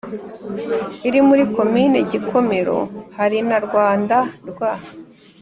iri 1.07 1.19
muri 1.27 1.43
komini 1.55 1.99
gikomero; 2.11 2.77
hari 3.17 3.37
na 3.49 3.57
rwanda 3.65 4.17
rwa 4.49 4.71